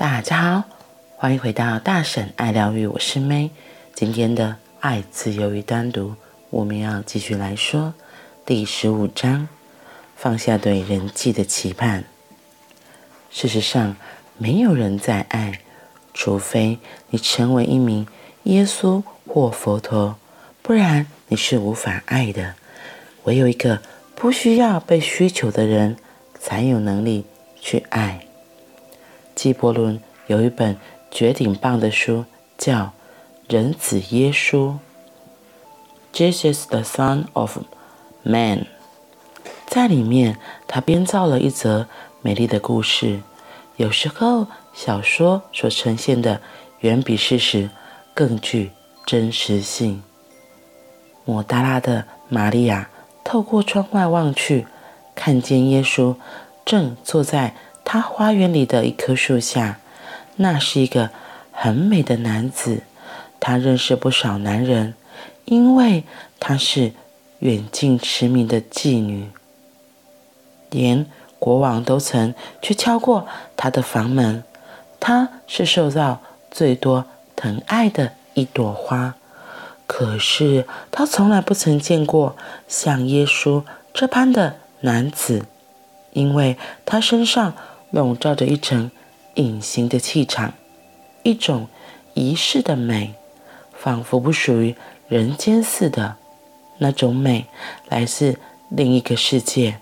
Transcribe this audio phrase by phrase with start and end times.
[0.00, 0.64] 大家好，
[1.18, 3.50] 欢迎回到大婶爱疗愈，我是 May。
[3.94, 6.14] 今天的爱、自由与单独，
[6.48, 7.92] 我们要继续来说
[8.46, 9.46] 第十五章：
[10.16, 12.04] 放下对人际的期盼。
[13.30, 13.94] 事实上，
[14.38, 15.60] 没有人在爱，
[16.14, 16.78] 除非
[17.10, 18.06] 你成为一名
[18.44, 20.16] 耶稣或佛陀，
[20.62, 22.54] 不然你是无法爱的。
[23.24, 23.82] 唯有一个
[24.14, 25.98] 不需要被需求的人，
[26.38, 27.26] 才有能力
[27.60, 28.26] 去爱。
[29.40, 30.76] 纪伯伦有一本
[31.10, 32.26] 绝顶棒的书，
[32.58, 32.76] 叫
[33.48, 34.74] 《人子耶稣》
[36.12, 37.56] （Jesus the Son of
[38.22, 38.66] Man）。
[39.66, 40.36] 在里面，
[40.68, 41.86] 他编造了一则
[42.20, 43.22] 美丽的故事。
[43.78, 46.42] 有时候，小说所呈现的
[46.80, 47.70] 远比事实
[48.12, 48.72] 更具
[49.06, 50.02] 真实性。
[51.24, 52.90] 抹大拉的玛利亚
[53.24, 54.66] 透过窗外望去，
[55.14, 56.14] 看见耶稣
[56.66, 57.54] 正坐在。
[57.92, 59.80] 他花园里的一棵树下，
[60.36, 61.10] 那是一个
[61.50, 62.84] 很美的男子。
[63.40, 64.94] 他认识不少男人，
[65.44, 66.04] 因为
[66.38, 66.92] 他是
[67.40, 69.28] 远近驰名的妓女，
[70.70, 71.04] 连
[71.40, 74.44] 国王都曾去敲过他的房门。
[75.00, 79.16] 他是受到最多疼爱的一朵花，
[79.88, 82.36] 可是他从来不曾见过
[82.68, 85.46] 像耶稣这般的男子，
[86.12, 87.52] 因为他身上。
[87.90, 88.90] 笼罩着一层
[89.34, 90.54] 隐形的气场，
[91.22, 91.68] 一种
[92.14, 93.14] 仪式的美，
[93.72, 94.74] 仿佛不属于
[95.08, 96.16] 人间似的。
[96.78, 97.46] 那种美
[97.88, 98.38] 来自
[98.70, 99.78] 另一个世界，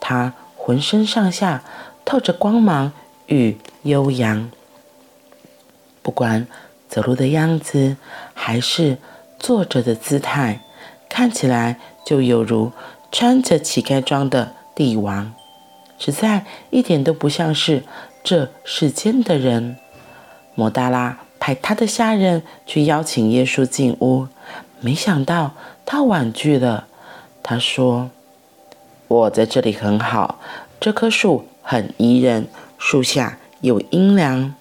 [0.00, 1.64] 它浑身上下
[2.04, 2.92] 透着光芒
[3.26, 4.50] 与悠扬。
[6.02, 6.46] 不管
[6.88, 7.96] 走路的样子，
[8.34, 8.98] 还是
[9.38, 10.60] 坐着的姿态，
[11.08, 12.70] 看起来就有如
[13.10, 15.32] 穿着乞丐装的帝王。
[16.04, 17.84] 实在一点都不像是
[18.24, 19.76] 这世间的人。
[20.56, 24.26] 摩达拉派他的下人去邀请耶稣进屋，
[24.80, 25.52] 没想到
[25.86, 26.88] 他婉拒了。
[27.40, 28.10] 他说
[29.06, 30.40] ：“我在这里很好，
[30.80, 32.48] 这棵树很宜人，
[32.78, 34.56] 树下有阴凉。”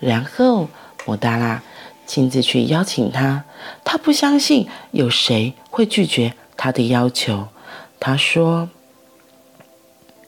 [0.00, 0.66] 然后
[1.06, 1.62] 摩达拉
[2.06, 3.44] 亲自去邀请他，
[3.84, 7.46] 他不相信有谁会拒绝他的要求。
[8.00, 8.68] 他说。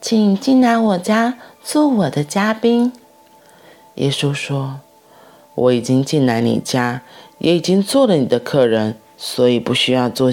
[0.03, 2.93] 请进来我家做我的嘉宾。
[3.95, 4.81] 耶稣说
[5.55, 7.03] ：“我已经进来你家，
[7.39, 10.29] 也已经做了你的客人，所以不需要做。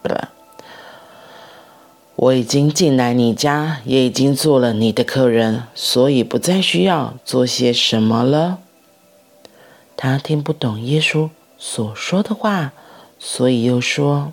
[0.00, 0.08] 不，
[2.16, 8.60] 我已经进来你家，也已经做了你的客人，所以不再需要做些什么了。”
[9.94, 12.72] 他听不懂耶稣所说的话，
[13.18, 14.32] 所以又说：“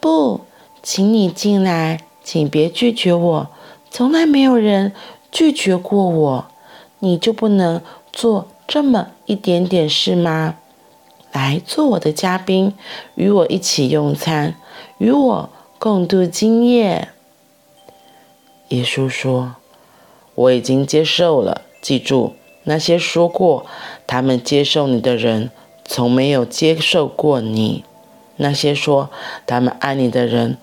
[0.00, 0.40] 不，
[0.82, 3.50] 请你进来。”请别拒绝我，
[3.90, 4.92] 从来没有人
[5.32, 6.46] 拒绝过我。
[7.00, 7.82] 你就不能
[8.12, 10.54] 做这么一点点事吗？
[11.32, 12.72] 来做我的嘉宾，
[13.16, 14.54] 与我一起用餐，
[14.98, 17.08] 与我共度今夜。
[18.68, 19.56] 耶稣说
[20.36, 21.62] ：“我已经接受了。
[21.82, 23.66] 记住，那些说过
[24.06, 25.50] 他们接受你的人，
[25.84, 27.82] 从没有接受过你；
[28.36, 29.10] 那些说
[29.48, 30.56] 他们爱你的人。”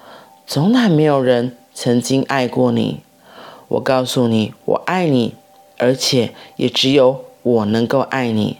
[0.50, 3.02] 从来没有人曾经爱过你。
[3.68, 5.35] 我告诉你，我爱你，
[5.78, 8.56] 而且也只有我能够爱你。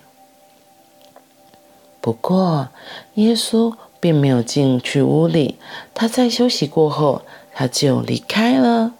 [2.02, 2.68] 不过，
[3.14, 5.56] 耶稣并没有进去屋里。
[5.94, 7.22] 他在休息过后，
[7.54, 8.92] 他就离开了。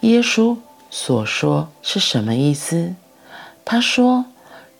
[0.00, 0.56] 耶稣
[0.90, 2.96] 所说是什么意思？
[3.64, 4.24] 他说：“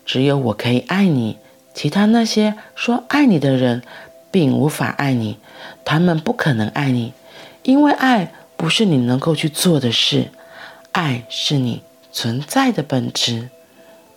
[0.05, 1.37] 只有我可以爱你，
[1.73, 3.83] 其他那些说爱你的人，
[4.31, 5.37] 并无法爱你。
[5.85, 7.13] 他们不可能爱你。”
[7.63, 10.31] 因为爱不是你能够去做的事，
[10.91, 13.49] 爱是你存在的本质。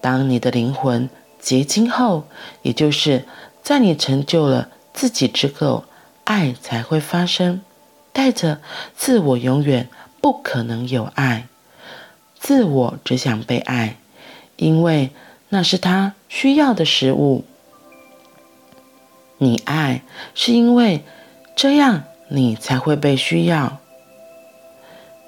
[0.01, 1.11] 当你的灵魂
[1.41, 2.25] 结晶后，
[2.63, 3.27] 也就是
[3.63, 5.85] 在你成就了自己之后，
[6.25, 7.61] 爱才会发生。
[8.13, 8.61] 带着
[8.97, 9.89] 自我，永远
[10.21, 11.47] 不可能有爱。
[12.39, 13.97] 自我只想被爱，
[14.57, 15.11] 因为
[15.51, 17.45] 那是他需要的食物。
[19.39, 20.03] 你爱
[20.35, 21.05] 是因为
[21.55, 22.05] 这样。
[22.31, 23.79] 你才会被需要。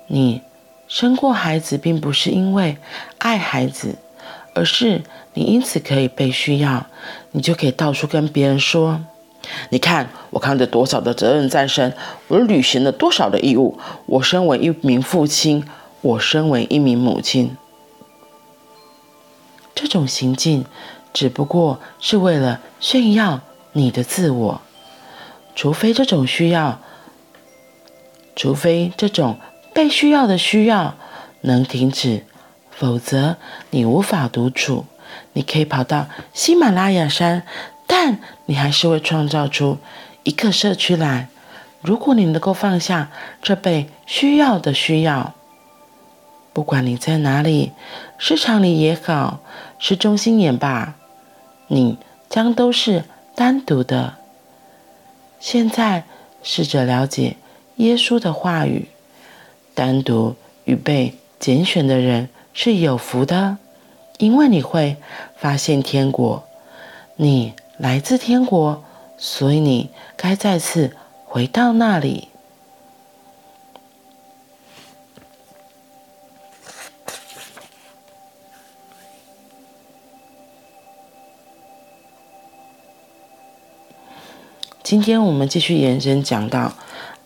[0.06, 0.42] 你
[0.86, 2.76] 生过孩子，并不是因为
[3.18, 3.96] 爱孩子，
[4.54, 5.02] 而是
[5.34, 6.86] 你因此可以被需要，
[7.32, 9.04] 你就可以到处跟别人说
[9.70, 11.94] ：“你看，我扛着多少的责任在身，
[12.28, 13.78] 我履行了多少的义务。
[14.06, 15.64] 我身为一名父亲，
[16.02, 17.56] 我身为一名母亲。”
[19.74, 20.64] 这种行径
[21.12, 23.40] 只不过是为了炫耀
[23.72, 24.60] 你的自我，
[25.56, 26.78] 除非这种需要。
[28.34, 29.38] 除非这种
[29.74, 30.94] 被需要的需要
[31.42, 32.24] 能停止
[32.70, 33.36] 否则
[33.70, 34.86] 你无法独处。
[35.34, 37.42] 你可以跑到喜马拉雅山，
[37.86, 39.78] 但你还是会创造出
[40.22, 41.28] 一个社区来。
[41.82, 43.10] 如果你能够放下
[43.42, 45.34] 这被需要的需要，
[46.52, 47.72] 不管你在哪里，
[48.18, 49.40] 市场里也好，
[49.78, 50.94] 市中心也罢，
[51.66, 53.04] 你将都是
[53.34, 54.14] 单独的。
[55.40, 56.04] 现在
[56.42, 57.36] 试着了解
[57.82, 58.86] 耶稣的话语，
[59.74, 63.58] 单独与被拣选的人是有福的，
[64.18, 64.96] 因为你会
[65.36, 66.44] 发现天国。
[67.16, 68.84] 你来自天国，
[69.18, 72.28] 所以你该再次回到那里。
[84.84, 86.74] 今天我们继续延伸讲到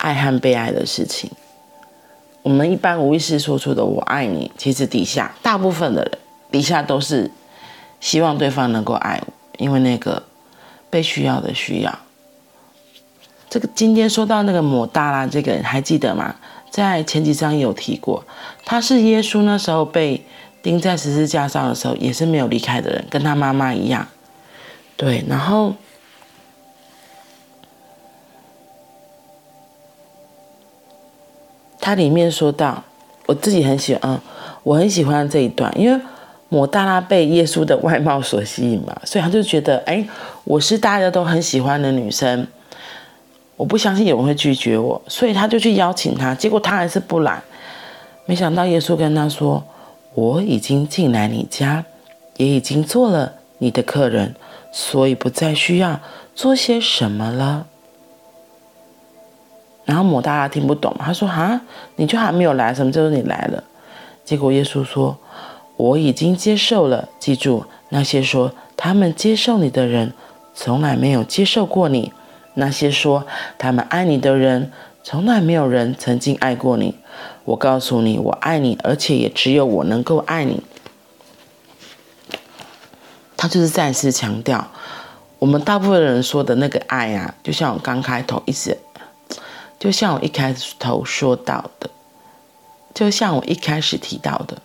[0.07, 1.29] 爱和被爱的事情。
[2.41, 6.17] 我们一般无意识说出的“我爱你”，其实底下大部分的人
[6.49, 7.29] 底下都是
[7.99, 10.23] 希望对方能够爱我，因为那个
[10.89, 11.99] 被需要的需要。
[13.49, 16.35] 这个今天说到那个抹大拉这个人还记得吗？
[16.71, 18.23] 在前几章有提过，
[18.63, 20.25] 他是耶稣那时候被
[20.63, 24.07] 钉在十字架上的时候，也是没有离开的人，跟他妈妈一样。
[24.95, 25.75] 对，然后。
[31.87, 32.83] 它里面说到，
[33.27, 34.19] 我自己很喜欢，嗯，
[34.63, 35.97] 我很喜欢这一段，因为
[36.49, 40.05] 抹大拉被耶稣的外貌所吸引嘛，所以他就觉得，哎，
[40.43, 42.45] 我是大家都很喜欢的女生，
[43.55, 47.41] 我不相信有人会拒绝我，所以他就去邀请他，结果他还是不来。
[48.25, 49.63] 没想到耶稣跟他说，
[50.13, 51.85] 我已经进来你家，
[52.35, 54.35] 也已经做了你的客人，
[54.73, 56.01] 所以不再需要
[56.35, 57.65] 做些什么了。
[59.87, 61.61] 然后抹大拉听不懂，他说：“哈，
[61.95, 63.63] 你就还没有来，什么叫做你来了？”
[64.25, 65.17] 结果耶稣说
[65.77, 67.07] ：“我已经接受了。
[67.17, 70.11] 记住，那些说他们接受你的人，
[70.53, 72.11] 从来没有接受过你；
[72.55, 73.25] 那些说
[73.57, 74.73] 他们爱你的人，
[75.05, 76.95] 从来没有人曾经爱过你。
[77.45, 80.61] 我告诉你，我爱你，而且也只有我能够爱你。”
[83.37, 84.67] 他就是再次强调，
[85.39, 88.77] 我们大部分人说的那个爱啊，就像我刚开头一直。
[89.79, 91.87] 就像我一开始头说到的，
[92.95, 94.57] 就像我一开始提到的，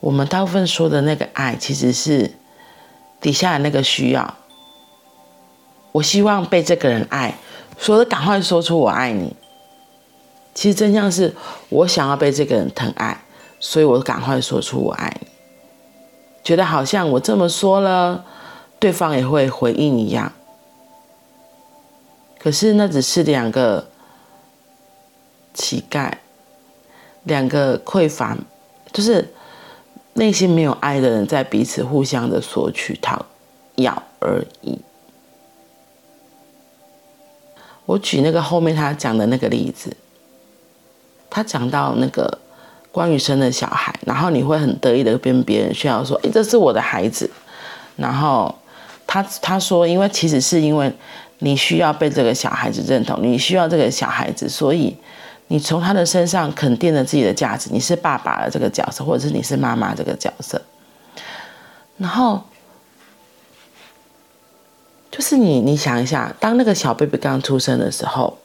[0.00, 2.32] 我们大部分说的那个爱，其实是
[3.20, 4.34] 底下的那个需要。
[5.92, 7.38] 我希望被这个人爱，
[7.78, 9.36] 所以赶快说出我爱你。
[10.54, 11.32] 其实真相是
[11.68, 13.22] 我想要被这个人疼爱，
[13.60, 15.28] 所以我赶快说出我爱你。
[16.42, 18.24] 觉得好像我这么说了，
[18.80, 20.32] 对方也会回应一样。
[22.40, 23.86] 可是那只是两个。
[25.58, 26.12] 乞丐，
[27.24, 28.38] 两个匮乏，
[28.92, 29.28] 就是
[30.14, 33.26] 内心没有爱的人，在彼此互相的索取、讨
[33.74, 34.78] 要而已。
[37.86, 39.96] 我举那个后面他讲的那个例子，
[41.28, 42.38] 他讲到那个
[42.92, 47.28] 关于生的小孩，然后你会很得意的跟别人炫耀说：“诶，这是我的孩子。”
[47.96, 48.54] 然后
[49.08, 50.92] 他他说：“因为其实是因为
[51.40, 54.96] 你需要被这个小孩子认同，你需要这个小孩子，所以。”
[55.50, 60.60] 你从他的身上肯定了自己的价值，你是爸爸的这个角色，或者是你是妈妈这个角色。
[61.96, 62.44] 然后，
[65.10, 68.38] 就是你，你想一下，当那个小 baby 刚出生的时候，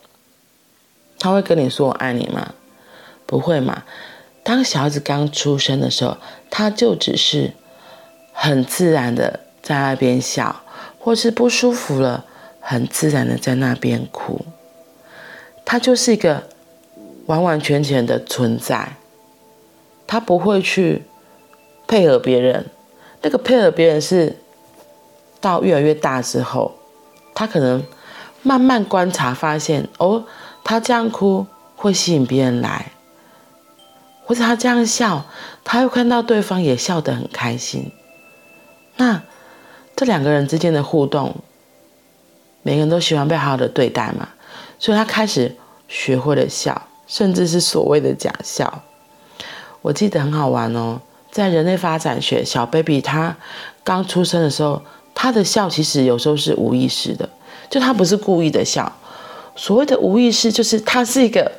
[1.20, 2.54] 他会跟你说“我爱你”吗？
[3.26, 3.84] 不会嘛。
[4.42, 6.18] 当小孩子刚出生的时候，
[6.50, 7.52] 他就只是
[8.32, 10.64] 很自然的在那边笑，
[10.98, 12.26] 或是不舒服了，
[12.62, 14.46] 很自然的在那边哭。
[15.66, 16.48] 他就是一个。
[17.26, 18.98] 完完全全的存在，
[20.06, 21.04] 他不会去
[21.88, 22.66] 配合别人。
[23.22, 24.38] 那个配合别人是
[25.40, 26.74] 到越来越大之后，
[27.34, 27.84] 他可能
[28.42, 30.26] 慢慢观察发现，哦，
[30.64, 31.46] 他这样哭
[31.78, 32.92] 会吸引别人来，
[34.26, 35.26] 或者他这样笑，
[35.64, 37.92] 他会看到对方也笑得很开心。
[38.98, 39.24] 那
[39.96, 41.36] 这两个人之间的互动，
[42.62, 44.30] 每个人都喜欢被好好的对待嘛，
[44.78, 45.56] 所以他开始
[45.88, 46.90] 学会了笑。
[47.14, 48.82] 甚至是所谓的假笑，
[49.84, 51.00] 我记得很好玩哦。
[51.30, 53.38] 在人类发展学，小 baby 他
[53.84, 54.82] 刚出生的时候，
[55.14, 57.30] 他的笑其实有时候是无意识的，
[57.70, 58.92] 就他不是故意的笑。
[59.56, 61.52] 所谓的无意识，就是它是一个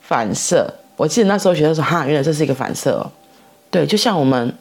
[0.00, 0.72] 反射。
[0.96, 3.12] 我记得那时候学的时候，哈，原来这是一个反射哦。
[3.70, 4.56] 对，就像我们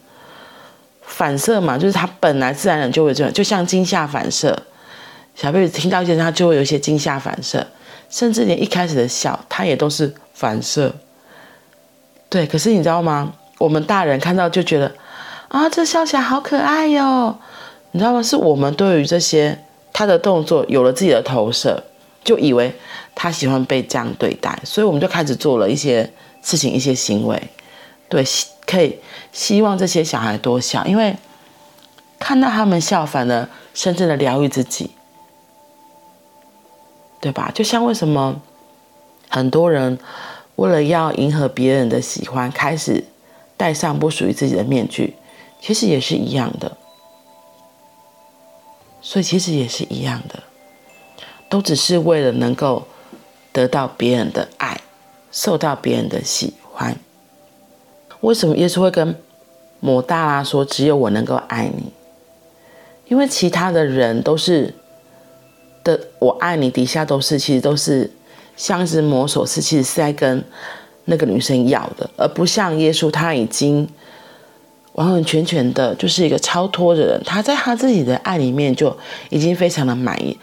[1.01, 4.63] 反射嘛，就是他本来自然人就会这样，就像惊吓反射。
[5.33, 7.65] 小 baby 听到一些，他就会有一些惊吓反射。
[8.15, 10.95] 甚至连一开始的笑，他也都是反射。
[12.29, 13.33] 对，可是你知道吗？
[13.57, 14.95] 我们大人看到就觉得
[15.49, 17.37] 啊，这笑起来好可爱哟，
[17.91, 18.23] 你知道吗？
[18.23, 19.59] 是我们对于这些
[19.91, 21.83] 他的动作有了自己的投射，
[22.23, 22.73] 就以为
[23.13, 26.09] 他喜欢被这样对待，所以我们就开始做了一些
[26.41, 27.49] 事情、一些行为，
[28.07, 28.23] 对，
[28.65, 28.97] 可以
[29.33, 31.13] 希望这些小孩多笑，因为
[32.17, 34.91] 看到他们笑，反而深深的疗愈自己，
[37.25, 37.49] 对吧？
[37.55, 38.39] 就像为什么
[39.29, 39.97] 很多人
[40.57, 43.03] 为了要迎合别人的喜欢，开始
[43.57, 45.15] 戴上不属于自己的面具。
[45.59, 46.77] 其实也是一样的，
[49.01, 50.43] 所以其实也是一样的，
[51.49, 52.83] 都只是为了能够
[53.51, 54.79] 得到别人的爱，
[55.31, 56.95] 受到别人的喜欢。
[58.21, 59.19] 为什么耶稣会跟
[59.79, 61.91] 抹大拉说：“只有我能够爱你？”
[63.09, 64.75] 因为其他的人都是
[65.85, 68.11] 的，我爱你底下都是，其实都是
[68.57, 70.43] 像是魔手是，其实是在跟
[71.05, 73.87] 那个女生要的，而不像耶稣，他已经。
[74.95, 78.97] 完完全全的就是一个超脱的人，他在他自己的爱里面就
[79.29, 80.37] 已经非常的满意，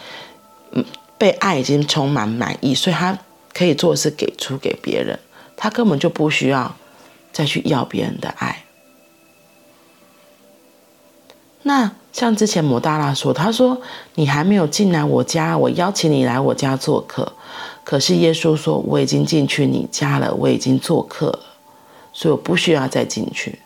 [0.72, 0.84] 嗯，
[1.16, 3.18] 被爱已经充满满意，所以他
[3.54, 5.18] 可以做的是给出给别人，
[5.56, 6.76] 他根本就不需要
[7.32, 8.64] 再去要别人的爱。
[11.62, 13.80] 那像之前摩大拉说，他说
[14.14, 17.32] 你还没有进来我家，我邀请你来我家做客，
[17.82, 21.40] 可是耶稣说我已经进去你家了，我已经做客了，
[22.12, 23.58] 所以我不需要再进去。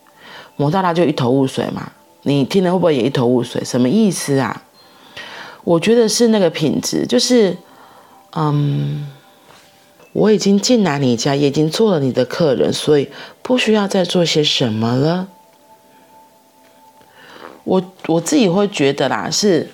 [0.55, 1.91] 摩大拉就一头雾水嘛，
[2.23, 3.63] 你听了会不会也一头雾水？
[3.65, 4.63] 什么意思啊？
[5.65, 7.57] 我觉得是那个品质，就是，
[8.37, 9.09] 嗯，
[10.13, 13.11] 我已经进来你家，也已经做了你的客人，所以
[13.43, 15.27] 不需要再做些什么了。
[17.67, 19.69] 我我自己会觉得啦，是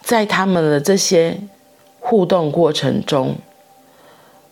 [0.00, 1.36] 在他们的这些
[1.98, 3.36] 互动过程中，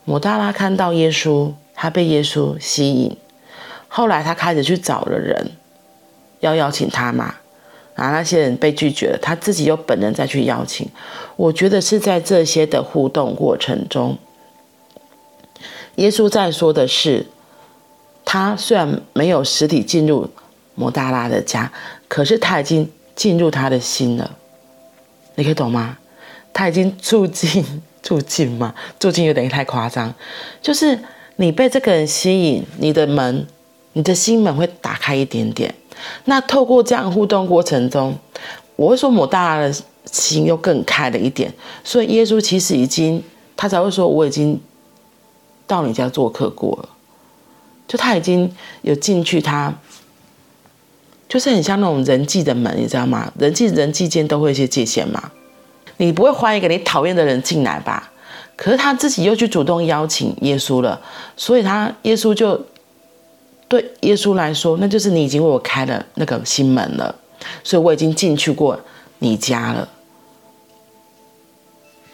[0.05, 3.17] 摩大拉看到耶稣，他被耶稣吸引，
[3.87, 5.53] 后来他开始去找了人。
[6.41, 7.35] 要邀请他嘛，
[7.97, 10.89] 然后那些人被拒绝了，他自己又本人再去邀请。
[11.35, 14.17] 我觉得是在这些的互动过程中，
[15.97, 17.27] 耶稣在说的是，
[18.25, 20.31] 他虽然没有实体进入
[20.77, 21.73] 摩大拉的家，
[22.09, 24.37] 可是他已经进入他的心了。
[25.35, 25.97] 你可以懂吗？
[26.53, 27.65] 他已经住进
[28.03, 30.13] 住进嘛，住进有点太夸张。
[30.61, 30.99] 就是
[31.37, 33.47] 你被这个人吸引，你的门，
[33.93, 35.73] 你的心门会打开一点点。
[36.25, 38.17] 那透过这样互动过程中，
[38.77, 39.73] 我会说抹大的
[40.11, 41.53] 心又更开了一点，
[41.85, 43.23] 所以耶稣其实已经，
[43.57, 44.61] 他才会说我已经
[45.67, 46.89] 到你家做客过了，
[47.87, 49.73] 就他已经有进去，他
[51.29, 53.31] 就是很像那种人际的门，你知道吗？
[53.39, 55.31] 人际人际间都会有一些界限嘛，
[55.99, 58.11] 你不会欢迎一个你讨厌的人进来吧？
[58.57, 61.01] 可是他自己又去主动邀请耶稣了，
[61.37, 62.61] 所以他耶稣就。
[63.71, 67.15] 对耶稣来说，那就是你已经为我开了那个心门了，
[67.63, 68.81] 所以我已经进去过
[69.19, 69.87] 你家了。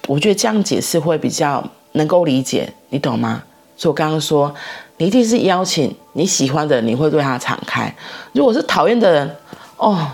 [0.09, 3.45] 我觉得这样解释会比较能够理解，你懂吗？
[3.77, 4.53] 所以我刚刚说，
[4.99, 7.95] 你一定是邀请你喜欢的人，你会对他敞开。
[8.33, 9.37] 如果是讨厌的人，
[9.77, 10.07] 哦，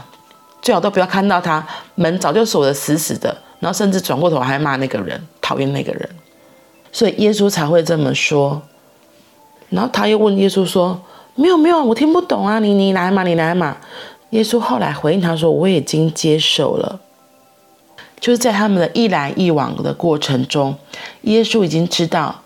[0.62, 6.08] 最好都不要看到他，门早就锁得死死的，然后甚至转过头还骂那个人，讨厌那个人。
[6.92, 8.62] 所以耶稣才会这么说。
[9.68, 11.00] 然后他又问耶稣说。
[11.36, 12.58] 没有没有，我听不懂啊！
[12.58, 13.74] 你你来嘛，你来嘛。
[14.30, 17.00] 耶稣后来回应他说：“我已经接受了。”
[18.20, 20.76] 就是在他们的一来一往的过程中，
[21.22, 22.42] 耶稣已经知道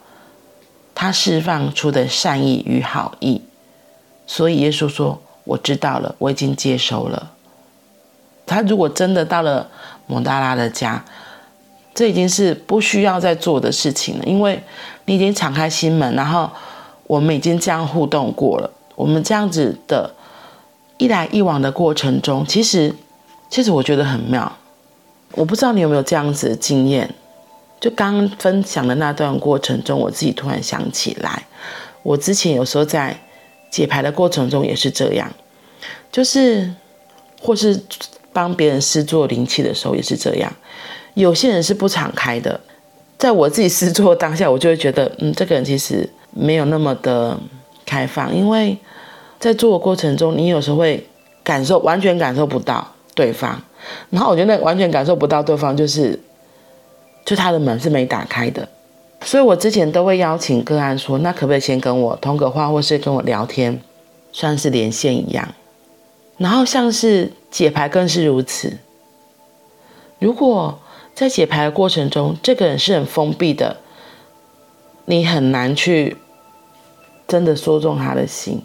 [0.94, 3.42] 他释放出的善意与好意，
[4.26, 7.32] 所以耶稣说：“我知道了，我已经接收了。”
[8.46, 9.68] 他如果真的到了
[10.06, 11.04] 蒙大拉的家，
[11.94, 14.62] 这已经是不需要再做的事情了，因为
[15.06, 16.50] 你已经敞开心门，然后。
[17.06, 20.10] 我们已经这样互动过了，我们这样子的
[20.96, 22.94] 一来一往的过程中，其实，
[23.50, 24.50] 其实我觉得很妙。
[25.32, 27.14] 我不知道你有没有这样子的经验？
[27.84, 31.44] 就刚分享的那段过程中，我自己突然想起来，
[32.02, 33.14] 我之前有时候在
[33.70, 35.30] 解牌的过程中也是这样，
[36.10, 36.72] 就是
[37.42, 37.78] 或是
[38.32, 40.50] 帮别人试做灵气的时候也是这样。
[41.12, 42.58] 有些人是不敞开的，
[43.18, 46.08] 在我自己试做当下，我就会觉得，嗯，这个人其实。
[46.36, 47.38] 没有那么的
[47.86, 48.76] 开放，因为
[49.38, 51.06] 在做的过程中，你有时候会
[51.44, 53.62] 感受完全感受不到对方，
[54.10, 56.18] 然后我觉得完全感受不到对方，就是
[57.24, 58.68] 就他的门是没打开的，
[59.22, 63.80] 所以我之前都会邀请个案说，那可不可以先跟我通个话，或是跟我聊天，
[64.32, 65.54] 算是连线一样，
[66.36, 68.78] 然后像是解牌更是如此。
[70.18, 70.78] 如果
[71.14, 73.78] 在解牌的过程中，这个人是很封闭的，
[75.06, 76.16] 你很难去。
[77.26, 78.60] 真的说中他的心，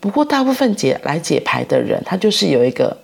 [0.00, 2.94] 不过大部分解来解牌的人，他就是有一个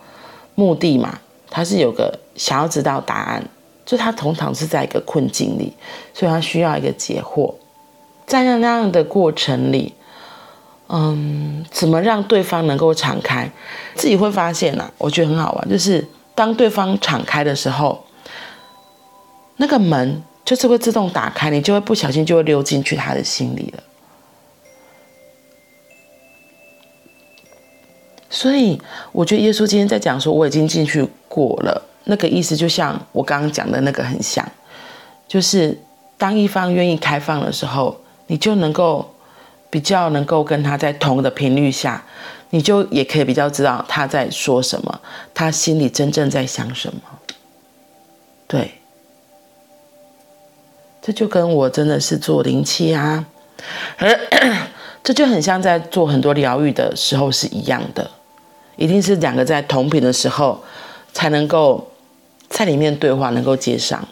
[0.54, 1.18] 目的嘛，
[1.48, 3.48] 他是有个想要知道答案，
[3.86, 5.72] 就他通常是在一个困境里，
[6.12, 7.54] 所以他需要一个解惑。
[8.26, 9.94] 在那那样的过程里，
[10.88, 13.48] 嗯，怎么让对方能够敞开？
[13.94, 18.04] 自己会发现呐、啊，我觉得很好玩，就是当对方敞开的时候，
[19.58, 23.82] 那个门就是会自动打开，你就会不小心就会溜进去他的心里了。
[28.28, 34.44] 所以我觉得耶稣今天在讲说，我已经进去过了，那个意思就像我刚刚讲的那个很像，
[35.28, 35.78] 就是
[36.18, 38.00] 当一方愿意开放的时候。
[38.28, 39.14] 你就能够
[39.70, 42.02] 比较能够跟他在同的频率下，
[42.50, 45.00] 你就也可以比较知道他在说什么，
[45.32, 47.00] 他心里真正在想什么。
[48.48, 48.80] 对，
[51.00, 53.24] 这就跟我真的是做灵气啊，
[53.98, 54.18] 而
[55.04, 58.10] 这就很像在做很多疗愈的时候是一样的，
[58.74, 60.60] 一定是两个在同频的时候
[61.12, 61.88] 才能够
[62.48, 64.02] 在里面对话，能够接上。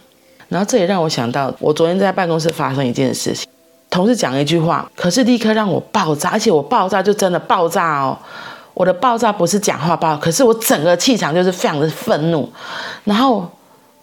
[0.48, 3.48] 然后这也让我想到，我昨天在办公室发生一件事情。
[3.90, 8.18] 同事讲一句话，可是立刻让我爆炸，而且我爆炸就真的爆炸哦。
[8.74, 12.50] 我的爆炸不是讲话爆，可是我整个气场就是非常的愤怒。
[13.04, 13.48] 然后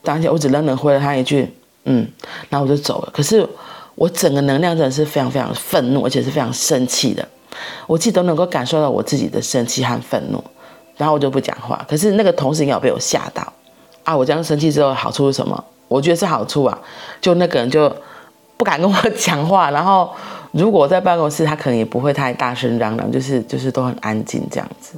[0.01, 2.07] 当下我只冷冷回了他一句“嗯”，
[2.49, 3.09] 然后我就走了。
[3.13, 3.45] 可是
[3.95, 7.27] 我整个能量真的是非常非常愤怒，而且是非常生气的。
[7.85, 10.41] 我自己都能够感受到我自己的生气和愤怒，
[10.95, 11.85] 然后我就不讲话。
[11.89, 13.51] 可是那个同事应该有被我吓到
[14.11, 14.15] 啊！
[14.17, 15.63] 我这样生气之后好处是什么？
[15.87, 16.77] 我觉得是好处啊，
[17.19, 17.91] 就那个人就。
[18.57, 20.07] 不敢跟我 讲话，然后
[20.51, 24.93] 如果在办公室，他可能也不会太大声嚷嚷，就是就是都很安静这样子。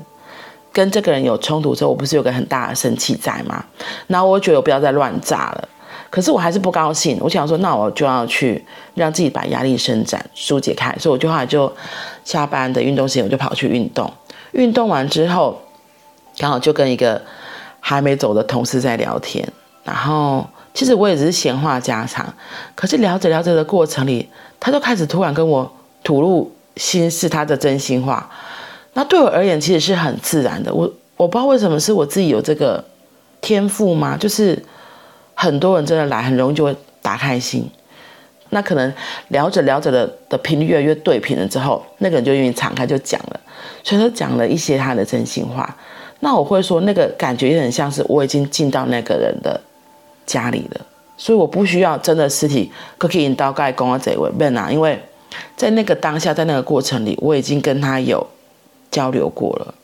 [0.73, 3.63] 跟这个人有冲突之后，我不是有个很大的生气在吗？
[4.07, 5.69] 然后我觉得我不要再乱炸了，
[6.09, 7.17] 可是我还是不高兴。
[7.21, 8.61] 我想说，那我就要去
[8.95, 11.71] 让自己把压力伸展、疏解开，所以我就后来就
[12.25, 14.11] 下班的运动时间，我就跑去运动。
[14.51, 15.57] 运动完之后，
[16.37, 17.21] 刚好就跟一个
[17.85, 19.47] 还没走的同事在聊天，
[19.83, 20.47] 然后。
[20.75, 22.25] 其实我也只是闲话家常，
[22.73, 24.27] 可是聊着聊着的过程里，
[24.59, 25.71] 他就开始突然跟我
[26.03, 28.27] 吐露心事，他的真心话。
[28.93, 30.73] 那对我而言，其实是很自然的。
[30.73, 32.83] 我我不知道为什么是我自己有这个
[33.39, 34.17] 天赋吗？
[34.17, 34.59] 就是
[35.35, 37.69] 很多人真的来，很容易就会打开心。
[38.49, 38.91] 那可能
[39.27, 43.39] 聊着聊着的的频率越来越对频了之后，那个人就愿意敞开就讲了，
[43.83, 45.77] 所以他讲了一些他的真心话。
[46.23, 49.61] 那我会说，那个感觉也很像是我已经进到那个人的。
[50.25, 50.81] 家里了，
[51.17, 54.97] 所以我不需要真的尸体可以引导盖公啊这位问啊，因为
[55.57, 58.25] 在那个当下，在那个过程里，我已经跟他有
[58.89, 59.75] 交流过了，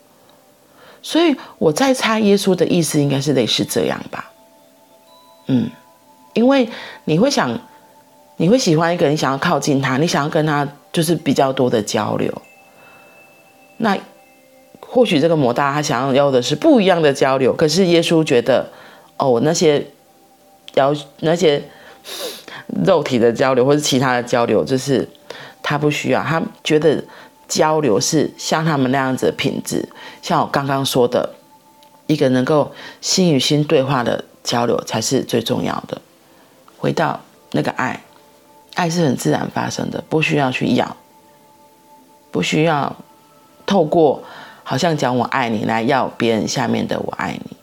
[1.02, 4.30] 所以我在猜耶稣的意思应该是类似这样吧，
[5.48, 5.68] 嗯，
[6.32, 6.66] 因为
[7.04, 7.60] 你会想，
[8.38, 12.32] 你会喜欢一个人，想要靠近他，你想要跟他就是比较多的交流，
[13.76, 13.94] 那
[14.80, 18.68] 或许这个魔大他想要的是不一样的交流，可是耶稣觉得
[19.16, 19.86] 哦那些。
[20.74, 21.60] 要那些
[22.86, 25.08] 肉体的交流，或是其他的交流，就是
[25.60, 26.22] 他不需要。
[26.22, 27.02] 他觉得
[27.48, 29.88] 交流是像他们那样子的品质，
[30.22, 31.28] 像我刚刚说的，
[32.06, 36.00] 一个能够心与心对话的交流才是最重要的。
[36.78, 37.18] 回到
[37.50, 38.00] 那个爱，
[38.74, 40.96] 爱是很自然发生的，不需要去要，
[42.30, 42.94] 不需要
[43.66, 44.22] 透过
[44.70, 47.56] 好像讲我爱你来要别人下面的我爱你。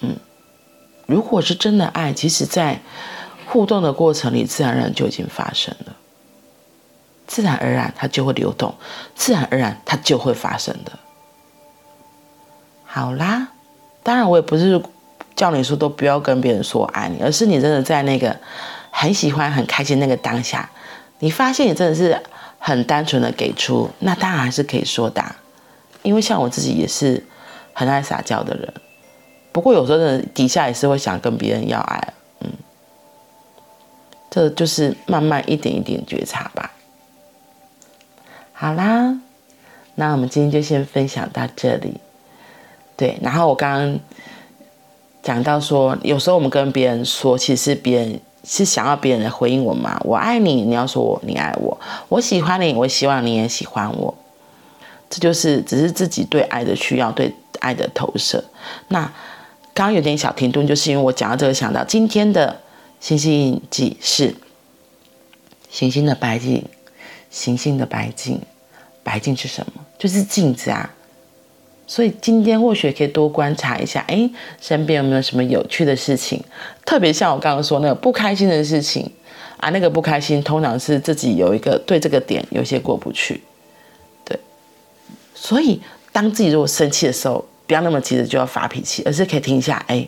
[0.00, 0.16] 嗯
[1.04, 2.80] 如果是真的爱，其实，在
[3.44, 5.92] 互动的过程里，自然而然就已经发生了，
[7.26, 8.74] 自然而然它就会流动，
[9.14, 10.92] 自然而然它就会发生的。
[12.86, 13.48] 好啦，
[14.02, 14.82] 当然我也不是
[15.36, 18.34] 叫你说都不要跟别人说我爱你，而是你真的在那个
[18.90, 20.70] 很喜欢、很开心那个当下，
[21.18, 22.18] 你发现你真的是
[22.58, 25.22] 很单纯的给出，那当然还是可以说的，
[26.02, 27.24] 因为像我自己也是
[27.72, 28.72] 很爱撒娇的人。
[29.52, 32.50] 不过有时候呢，底下也是会想跟别人要爱，嗯，
[34.30, 36.72] 这就是慢慢一点一点觉察吧。
[38.52, 39.18] 好啦，
[39.96, 41.94] 那我们今天就先分享到这里。
[42.96, 43.98] 对，然后我刚刚
[45.22, 50.00] 讲到说，有时候我们跟别人说，其实别人是想要别人来回应我嘛。
[50.04, 54.14] 我爱你，你要说我你爱我，我喜欢你，我希望你也喜欢我。
[55.10, 58.44] 这就是只是自己对爱的需要，对爱的投射。
[58.88, 59.12] 那。
[59.74, 62.58] 刚刚有点小停顿，就是因为我讲到这个，想到今天的
[62.98, 64.34] 星星印记是
[65.70, 66.64] 行星的白镜，
[67.30, 68.40] 行星的白镜，
[69.04, 69.84] 白镜是什么？
[69.96, 70.92] 就是镜子啊。
[71.86, 74.28] 所以今天或许可以多观察一下，哎，
[74.60, 76.42] 身边有没有什么有趣的事情？
[76.84, 79.08] 特别像我刚刚说那个不开心的事情
[79.58, 83.40] 啊，那个不开心通常是自己有一个对这个点有些过不去，
[85.40, 90.06] 所以，当自己如果生气的时候，不要那么急着就要发脾气，而是可以听一下，哎，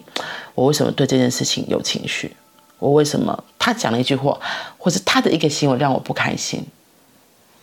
[0.54, 2.34] 我为什么对这件事情有情绪？
[2.80, 4.38] 我为什么他讲了一句话，
[4.76, 6.66] 或者他的一个行为让我不开心？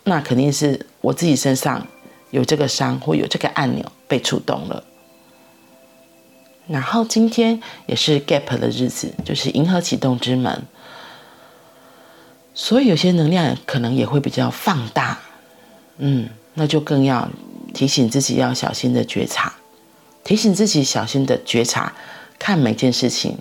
[0.05, 1.85] 那肯定是我自己身上
[2.31, 4.83] 有这个伤，或有这个按钮被触动了。
[6.67, 10.63] 然后今天也是 Gap 的日子，就是银河启动之门，
[12.53, 15.19] 所以有些能量可能也会比较放大，
[15.97, 17.27] 嗯，那就更要
[17.77, 19.53] 提醒自己要小心的觉察，
[20.23, 21.93] 提醒自己小心的觉察，
[22.39, 23.37] 看每件事情。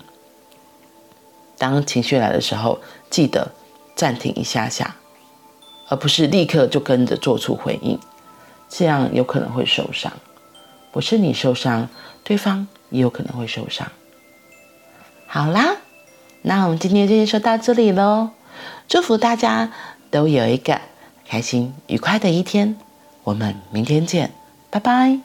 [1.57, 3.51] 当情绪来的时候，记得
[3.95, 4.95] 暂停一下下，
[5.87, 7.97] 而不是立刻就跟着做出回应，
[8.69, 10.13] 这样有可能会受伤。
[10.91, 11.89] 不是你受伤，
[12.23, 12.67] 对方。
[12.89, 13.91] 也有可能会受伤。
[15.25, 15.75] 好啦，
[16.43, 18.29] 那我们今天就先说到这里喽。
[18.87, 19.73] 祝福大家
[20.09, 20.79] 都有一个
[21.27, 22.77] 开心愉快的一天。
[23.27, 24.31] 我们明天见
[24.69, 25.19] 拜拜。